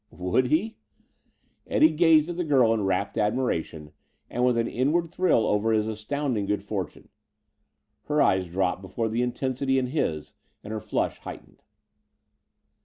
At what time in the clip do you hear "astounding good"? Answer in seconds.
5.85-6.63